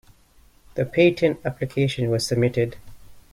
[0.73, 2.75] The patent application was submitted.